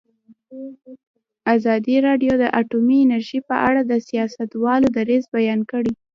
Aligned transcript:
ازادي 1.55 1.95
راډیو 2.07 2.33
د 2.41 2.45
اټومي 2.59 2.97
انرژي 3.05 3.39
په 3.49 3.55
اړه 3.67 3.81
د 3.85 3.93
سیاستوالو 4.09 4.87
دریځ 4.97 5.23
بیان 5.35 5.59
کړی. 5.71 5.93